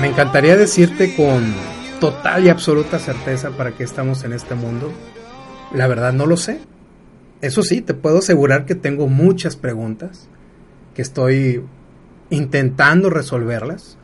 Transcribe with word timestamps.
Me 0.00 0.08
encantaría 0.08 0.56
decirte 0.56 1.14
con 1.16 1.44
total 2.00 2.44
y 2.44 2.48
absoluta 2.48 2.98
certeza 2.98 3.50
para 3.50 3.72
qué 3.72 3.84
estamos 3.84 4.24
en 4.24 4.32
este 4.32 4.54
mundo. 4.54 4.92
La 5.72 5.86
verdad 5.86 6.12
no 6.12 6.26
lo 6.26 6.36
sé. 6.36 6.60
Eso 7.40 7.62
sí, 7.62 7.80
te 7.80 7.94
puedo 7.94 8.18
asegurar 8.18 8.66
que 8.66 8.74
tengo 8.74 9.06
muchas 9.06 9.56
preguntas, 9.56 10.28
que 10.94 11.02
estoy 11.02 11.62
intentando 12.30 13.10
resolverlas. 13.10 13.96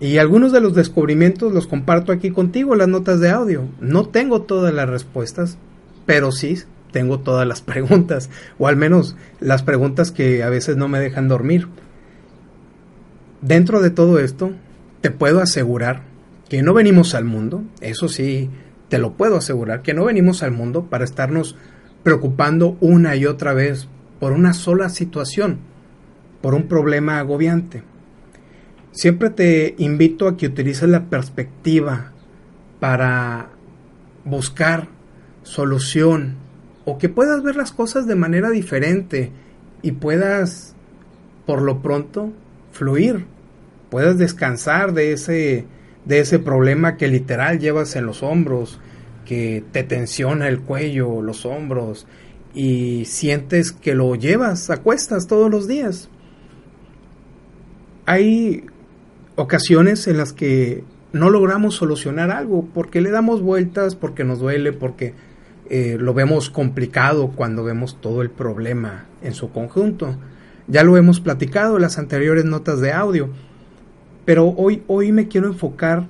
Y 0.00 0.18
algunos 0.18 0.52
de 0.52 0.60
los 0.60 0.74
descubrimientos 0.74 1.52
los 1.52 1.66
comparto 1.66 2.12
aquí 2.12 2.30
contigo, 2.30 2.74
las 2.74 2.88
notas 2.88 3.20
de 3.20 3.30
audio. 3.30 3.68
No 3.80 4.06
tengo 4.08 4.42
todas 4.42 4.74
las 4.74 4.88
respuestas, 4.88 5.58
pero 6.06 6.32
sí 6.32 6.58
tengo 6.92 7.20
todas 7.20 7.46
las 7.46 7.60
preguntas, 7.62 8.30
o 8.58 8.68
al 8.68 8.76
menos 8.76 9.16
las 9.40 9.62
preguntas 9.62 10.10
que 10.10 10.42
a 10.42 10.50
veces 10.50 10.76
no 10.76 10.88
me 10.88 11.00
dejan 11.00 11.28
dormir. 11.28 11.68
Dentro 13.40 13.80
de 13.80 13.90
todo 13.90 14.20
esto, 14.20 14.52
te 15.02 15.10
puedo 15.10 15.40
asegurar 15.40 16.02
que 16.48 16.62
no 16.62 16.72
venimos 16.72 17.14
al 17.14 17.24
mundo, 17.24 17.64
eso 17.80 18.08
sí, 18.08 18.48
te 18.88 18.98
lo 18.98 19.14
puedo 19.14 19.36
asegurar, 19.36 19.82
que 19.82 19.94
no 19.94 20.04
venimos 20.04 20.42
al 20.42 20.52
mundo 20.52 20.86
para 20.88 21.04
estarnos 21.04 21.56
preocupando 22.02 22.76
una 22.80 23.16
y 23.16 23.26
otra 23.26 23.52
vez 23.52 23.88
por 24.20 24.32
una 24.32 24.54
sola 24.54 24.88
situación, 24.88 25.58
por 26.40 26.54
un 26.54 26.68
problema 26.68 27.18
agobiante. 27.18 27.82
Siempre 28.92 29.30
te 29.30 29.74
invito 29.78 30.28
a 30.28 30.36
que 30.36 30.46
utilices 30.46 30.88
la 30.88 31.06
perspectiva 31.06 32.12
para 32.78 33.48
buscar 34.24 34.88
solución 35.42 36.36
o 36.84 36.98
que 36.98 37.08
puedas 37.08 37.42
ver 37.42 37.56
las 37.56 37.72
cosas 37.72 38.06
de 38.06 38.14
manera 38.14 38.50
diferente 38.50 39.32
y 39.80 39.92
puedas, 39.92 40.74
por 41.46 41.62
lo 41.62 41.80
pronto, 41.80 42.32
fluir, 42.72 43.24
puedas 43.92 44.16
descansar 44.16 44.94
de 44.94 45.12
ese, 45.12 45.66
de 46.06 46.20
ese 46.20 46.38
problema 46.38 46.96
que 46.96 47.08
literal 47.08 47.58
llevas 47.58 47.94
en 47.94 48.06
los 48.06 48.22
hombros, 48.22 48.80
que 49.26 49.62
te 49.70 49.82
tensiona 49.82 50.48
el 50.48 50.60
cuello, 50.60 51.20
los 51.20 51.44
hombros 51.44 52.06
y 52.54 53.04
sientes 53.04 53.70
que 53.70 53.94
lo 53.94 54.14
llevas 54.14 54.70
a 54.70 54.78
cuestas 54.78 55.26
todos 55.26 55.50
los 55.50 55.68
días. 55.68 56.08
Hay 58.06 58.64
ocasiones 59.36 60.08
en 60.08 60.16
las 60.16 60.32
que 60.32 60.84
no 61.12 61.28
logramos 61.28 61.74
solucionar 61.74 62.30
algo 62.30 62.66
porque 62.72 63.02
le 63.02 63.10
damos 63.10 63.42
vueltas, 63.42 63.94
porque 63.94 64.24
nos 64.24 64.38
duele, 64.38 64.72
porque 64.72 65.12
eh, 65.68 65.98
lo 66.00 66.14
vemos 66.14 66.48
complicado 66.48 67.32
cuando 67.36 67.62
vemos 67.62 68.00
todo 68.00 68.22
el 68.22 68.30
problema 68.30 69.04
en 69.20 69.34
su 69.34 69.52
conjunto. 69.52 70.16
Ya 70.66 70.82
lo 70.82 70.96
hemos 70.96 71.20
platicado 71.20 71.76
en 71.76 71.82
las 71.82 71.98
anteriores 71.98 72.46
notas 72.46 72.80
de 72.80 72.92
audio, 72.92 73.28
pero 74.24 74.48
hoy, 74.48 74.82
hoy 74.86 75.12
me 75.12 75.28
quiero 75.28 75.48
enfocar 75.48 76.06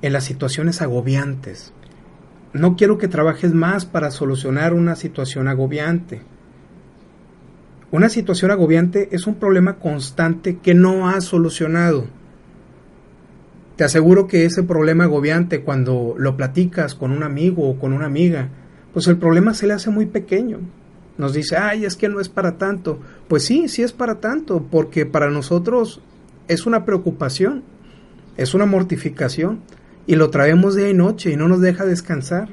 en 0.00 0.12
las 0.12 0.24
situaciones 0.24 0.82
agobiantes. 0.82 1.72
No 2.52 2.76
quiero 2.76 2.98
que 2.98 3.08
trabajes 3.08 3.54
más 3.54 3.86
para 3.86 4.10
solucionar 4.10 4.74
una 4.74 4.96
situación 4.96 5.48
agobiante. 5.48 6.20
Una 7.90 8.08
situación 8.08 8.50
agobiante 8.50 9.08
es 9.12 9.26
un 9.26 9.34
problema 9.36 9.78
constante 9.78 10.58
que 10.58 10.74
no 10.74 11.08
has 11.08 11.24
solucionado. 11.24 12.06
Te 13.76 13.84
aseguro 13.84 14.26
que 14.26 14.44
ese 14.44 14.62
problema 14.62 15.04
agobiante 15.04 15.62
cuando 15.62 16.14
lo 16.18 16.36
platicas 16.36 16.94
con 16.94 17.10
un 17.10 17.22
amigo 17.22 17.68
o 17.68 17.78
con 17.78 17.92
una 17.92 18.06
amiga, 18.06 18.48
pues 18.92 19.06
el 19.08 19.16
problema 19.16 19.54
se 19.54 19.66
le 19.66 19.74
hace 19.74 19.90
muy 19.90 20.06
pequeño. 20.06 20.60
Nos 21.18 21.34
dice, 21.34 21.56
ay, 21.56 21.84
es 21.84 21.96
que 21.96 22.08
no 22.08 22.20
es 22.20 22.28
para 22.28 22.58
tanto. 22.58 22.98
Pues 23.28 23.44
sí, 23.44 23.68
sí 23.68 23.82
es 23.82 23.92
para 23.92 24.20
tanto, 24.20 24.66
porque 24.70 25.06
para 25.06 25.30
nosotros 25.30 26.02
es 26.48 26.66
una 26.66 26.84
preocupación, 26.84 27.62
es 28.36 28.54
una 28.54 28.66
mortificación, 28.66 29.60
y 30.06 30.16
lo 30.16 30.30
traemos 30.30 30.74
día 30.74 30.88
y 30.88 30.94
noche 30.94 31.30
y 31.30 31.36
no 31.36 31.48
nos 31.48 31.60
deja 31.60 31.84
descansar. 31.84 32.48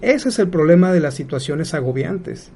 Ese 0.00 0.28
es 0.28 0.38
el 0.38 0.48
problema 0.48 0.92
de 0.92 1.00
las 1.00 1.14
situaciones 1.14 1.72
agobiantes. 1.74 2.50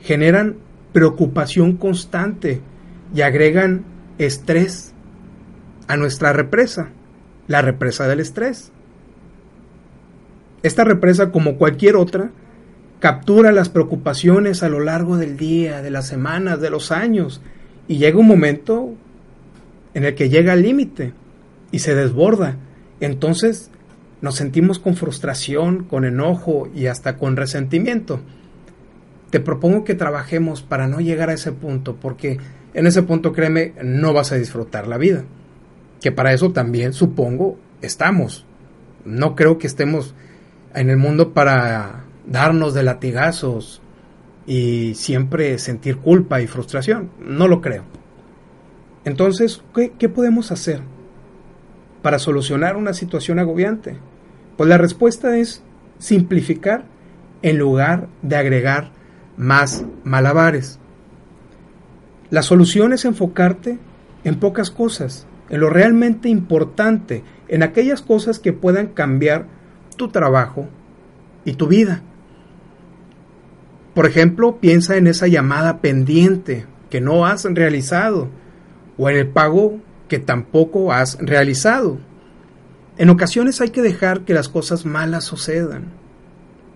Generan 0.00 0.56
preocupación 0.92 1.76
constante 1.76 2.60
y 3.14 3.22
agregan 3.22 3.84
estrés 4.18 4.92
a 5.88 5.96
nuestra 5.96 6.32
represa, 6.32 6.90
la 7.46 7.62
represa 7.62 8.06
del 8.08 8.20
estrés. 8.20 8.70
Esta 10.62 10.84
represa, 10.84 11.30
como 11.30 11.56
cualquier 11.56 11.96
otra, 11.96 12.30
captura 13.00 13.52
las 13.52 13.68
preocupaciones 13.68 14.62
a 14.62 14.68
lo 14.68 14.80
largo 14.80 15.16
del 15.16 15.36
día, 15.36 15.82
de 15.82 15.90
las 15.90 16.06
semanas, 16.06 16.60
de 16.60 16.70
los 16.70 16.90
años, 16.90 17.42
y 17.86 17.98
llega 17.98 18.18
un 18.18 18.26
momento 18.26 18.94
en 19.94 20.04
el 20.04 20.14
que 20.14 20.28
llega 20.28 20.52
al 20.52 20.62
límite 20.62 21.12
y 21.70 21.78
se 21.78 21.94
desborda. 21.94 22.56
Entonces 23.00 23.70
nos 24.20 24.36
sentimos 24.36 24.78
con 24.78 24.96
frustración, 24.96 25.84
con 25.84 26.04
enojo 26.04 26.68
y 26.74 26.86
hasta 26.86 27.16
con 27.16 27.36
resentimiento. 27.36 28.20
Te 29.30 29.40
propongo 29.40 29.84
que 29.84 29.94
trabajemos 29.94 30.62
para 30.62 30.86
no 30.86 31.00
llegar 31.00 31.30
a 31.30 31.34
ese 31.34 31.52
punto, 31.52 31.96
porque 31.96 32.38
en 32.74 32.86
ese 32.86 33.02
punto, 33.02 33.32
créeme, 33.32 33.72
no 33.82 34.12
vas 34.12 34.32
a 34.32 34.36
disfrutar 34.36 34.86
la 34.86 34.98
vida. 34.98 35.24
Que 36.00 36.10
para 36.10 36.32
eso 36.32 36.52
también, 36.52 36.92
supongo, 36.92 37.58
estamos. 37.82 38.44
No 39.04 39.36
creo 39.36 39.58
que 39.58 39.66
estemos 39.66 40.14
en 40.74 40.90
el 40.90 40.96
mundo 40.96 41.32
para 41.32 42.04
darnos 42.26 42.74
de 42.74 42.82
latigazos 42.82 43.80
y 44.46 44.94
siempre 44.94 45.58
sentir 45.58 45.98
culpa 45.98 46.40
y 46.40 46.46
frustración. 46.46 47.10
No 47.20 47.46
lo 47.46 47.60
creo. 47.60 47.84
Entonces, 49.04 49.62
¿qué, 49.74 50.08
podemos 50.08 50.50
hacer 50.50 50.80
para 52.02 52.18
solucionar 52.18 52.76
una 52.76 52.94
situación 52.94 53.38
agobiante? 53.38 53.96
Pues 54.56 54.68
la 54.68 54.78
respuesta 54.78 55.36
es 55.36 55.62
simplificar 55.98 56.84
en 57.42 57.58
lugar 57.58 58.08
de 58.22 58.36
agregar 58.36 58.92
más 59.36 59.84
malabares. 60.04 60.78
La 62.30 62.42
solución 62.42 62.92
es 62.92 63.04
enfocarte 63.04 63.78
en 64.24 64.36
pocas 64.36 64.70
cosas, 64.70 65.26
en 65.50 65.60
lo 65.60 65.68
realmente 65.68 66.30
importante, 66.30 67.22
en 67.48 67.62
aquellas 67.62 68.00
cosas 68.00 68.38
que 68.38 68.54
puedan 68.54 68.88
cambiar 68.88 69.46
tu 69.96 70.08
trabajo 70.08 70.66
y 71.44 71.54
tu 71.54 71.68
vida. 71.68 72.02
Por 73.94 74.06
ejemplo, 74.06 74.58
piensa 74.60 74.96
en 74.96 75.06
esa 75.06 75.28
llamada 75.28 75.80
pendiente 75.80 76.64
que 76.88 77.02
no 77.02 77.26
has 77.26 77.44
realizado 77.44 78.30
o 78.98 79.08
en 79.08 79.16
el 79.16 79.28
pago 79.28 79.80
que 80.08 80.18
tampoco 80.18 80.92
has 80.92 81.18
realizado. 81.20 81.98
En 82.96 83.10
ocasiones 83.10 83.60
hay 83.60 83.70
que 83.70 83.82
dejar 83.82 84.20
que 84.20 84.34
las 84.34 84.48
cosas 84.48 84.86
malas 84.86 85.24
sucedan. 85.24 85.86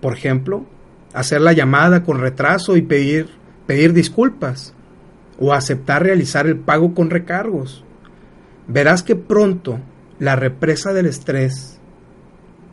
Por 0.01 0.13
ejemplo, 0.13 0.65
hacer 1.13 1.41
la 1.41 1.53
llamada 1.53 2.03
con 2.03 2.19
retraso 2.19 2.75
y 2.75 2.81
pedir, 2.81 3.29
pedir 3.67 3.93
disculpas 3.93 4.73
o 5.39 5.53
aceptar 5.53 6.03
realizar 6.03 6.47
el 6.47 6.57
pago 6.57 6.93
con 6.93 7.09
recargos. 7.09 7.83
Verás 8.67 9.03
que 9.03 9.15
pronto 9.15 9.79
la 10.19 10.35
represa 10.35 10.93
del 10.93 11.05
estrés 11.05 11.79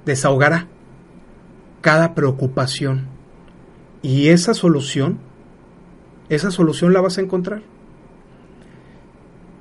desahogará 0.04 0.66
cada 1.80 2.14
preocupación 2.14 3.06
y 4.02 4.28
esa 4.28 4.54
solución, 4.54 5.18
esa 6.28 6.50
solución 6.50 6.92
la 6.92 7.00
vas 7.00 7.18
a 7.18 7.22
encontrar. 7.22 7.62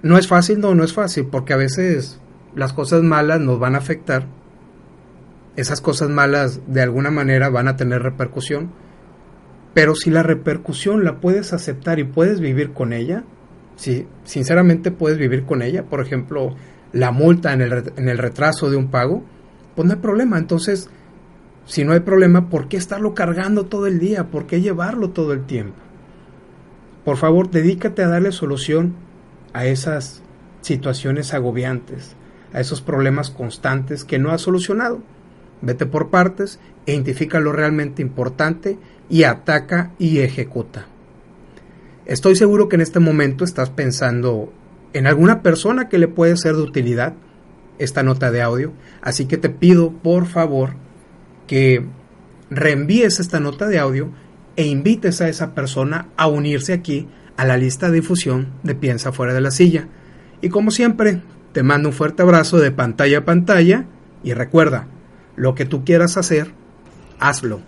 No 0.05 0.19
es 0.19 0.27
fácil, 0.27 0.59
no, 0.59 0.75
no 0.75 0.83
es 0.83 0.93
fácil, 0.93 1.25
porque 1.31 1.53
a 1.53 1.57
veces 1.57 2.19
las 2.53 2.73
cosas 2.73 3.01
malas 3.01 3.41
nos 3.41 3.57
van 3.57 3.73
a 3.73 3.79
afectar. 3.79 4.27
Esas 5.55 5.81
cosas 5.81 6.09
malas 6.11 6.61
de 6.67 6.83
alguna 6.83 7.09
manera 7.09 7.49
van 7.49 7.67
a 7.67 7.75
tener 7.75 8.03
repercusión. 8.03 8.69
Pero 9.73 9.95
si 9.95 10.11
la 10.11 10.21
repercusión 10.21 11.03
la 11.03 11.19
puedes 11.19 11.53
aceptar 11.53 11.97
y 11.97 12.03
puedes 12.03 12.39
vivir 12.39 12.71
con 12.71 12.93
ella, 12.93 13.23
si 13.77 14.05
sinceramente 14.25 14.91
puedes 14.91 15.17
vivir 15.17 15.43
con 15.43 15.63
ella, 15.63 15.85
por 15.85 16.01
ejemplo, 16.01 16.55
la 16.93 17.09
multa 17.09 17.53
en 17.53 17.61
el, 17.61 17.91
en 17.95 18.07
el 18.07 18.19
retraso 18.19 18.69
de 18.69 18.77
un 18.77 18.91
pago, 18.91 19.23
pues 19.75 19.87
no 19.87 19.95
hay 19.95 19.99
problema. 19.99 20.37
Entonces, 20.37 20.87
Si 21.65 21.83
no 21.83 21.93
hay 21.93 22.01
problema, 22.01 22.51
¿por 22.51 22.67
qué 22.67 22.77
estarlo 22.77 23.15
cargando 23.15 23.65
todo 23.65 23.87
el 23.87 23.97
día? 23.97 24.25
¿Por 24.25 24.45
qué 24.45 24.61
llevarlo 24.61 25.09
todo 25.09 25.33
el 25.33 25.45
tiempo? 25.47 25.73
Por 27.03 27.17
favor, 27.17 27.49
dedícate 27.49 28.03
a 28.03 28.07
darle 28.07 28.31
solución 28.31 29.03
a 29.55 29.65
esas 29.65 30.21
situaciones 30.59 31.33
agobiantes, 31.33 32.17
a 32.53 32.59
esos 32.59 32.81
problemas 32.81 33.29
constantes 33.29 34.03
que 34.03 34.19
no 34.19 34.31
has 34.31 34.41
solucionado. 34.41 35.01
Vete 35.61 35.85
por 35.85 36.09
partes, 36.09 36.59
identifica 36.85 37.39
lo 37.39 37.53
realmente 37.53 38.01
importante 38.01 38.77
y 39.09 39.23
ataca 39.23 39.93
y 39.97 40.19
ejecuta. 40.19 40.87
Estoy 42.05 42.35
seguro 42.35 42.67
que 42.67 42.75
en 42.75 42.81
este 42.81 42.99
momento 42.99 43.45
estás 43.45 43.69
pensando 43.69 44.51
en 44.91 45.07
alguna 45.07 45.41
persona 45.41 45.87
que 45.87 45.99
le 45.99 46.09
puede 46.09 46.35
ser 46.35 46.55
de 46.55 46.61
utilidad 46.61 47.13
esta 47.79 48.03
nota 48.03 48.31
de 48.31 48.41
audio, 48.41 48.73
así 49.01 49.25
que 49.25 49.37
te 49.37 49.49
pido 49.49 49.91
por 49.91 50.25
favor 50.25 50.71
que 51.47 51.85
reenvíes 52.49 53.21
esta 53.21 53.39
nota 53.39 53.67
de 53.67 53.79
audio 53.79 54.09
e 54.57 54.65
invites 54.65 55.21
a 55.21 55.29
esa 55.29 55.55
persona 55.55 56.09
a 56.17 56.27
unirse 56.27 56.73
aquí 56.73 57.07
a 57.37 57.45
la 57.45 57.57
lista 57.57 57.87
de 57.87 57.99
difusión 57.99 58.53
de 58.63 58.75
Piensa 58.75 59.11
fuera 59.11 59.33
de 59.33 59.41
la 59.41 59.51
silla. 59.51 59.87
Y 60.41 60.49
como 60.49 60.71
siempre, 60.71 61.21
te 61.53 61.63
mando 61.63 61.89
un 61.89 61.95
fuerte 61.95 62.21
abrazo 62.21 62.57
de 62.57 62.71
pantalla 62.71 63.19
a 63.19 63.25
pantalla 63.25 63.85
y 64.23 64.33
recuerda, 64.33 64.87
lo 65.35 65.55
que 65.55 65.65
tú 65.65 65.83
quieras 65.83 66.17
hacer, 66.17 66.51
hazlo. 67.19 67.61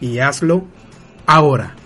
Y 0.00 0.18
hazlo 0.18 0.66
ahora. 1.26 1.76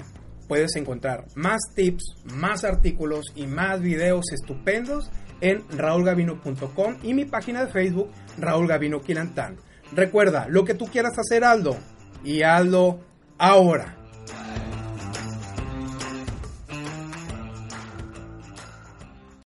Puedes 0.48 0.74
encontrar 0.76 1.26
más 1.34 1.60
tips, 1.74 2.14
más 2.24 2.64
artículos 2.64 3.26
y 3.34 3.46
más 3.48 3.80
videos 3.80 4.26
estupendos 4.32 5.10
en 5.40 5.64
raulgavino.com 5.76 6.98
y 7.02 7.14
mi 7.14 7.24
página 7.24 7.64
de 7.64 7.72
Facebook 7.72 8.12
Raúl 8.38 8.68
Gavino 8.68 9.00
Quilantán. 9.00 9.56
Recuerda, 9.92 10.46
lo 10.48 10.64
que 10.64 10.74
tú 10.74 10.86
quieras 10.86 11.18
hacer, 11.18 11.42
Aldo, 11.44 11.76
y 12.26 12.42
Aldo 12.42 12.98
ahora. 13.38 13.95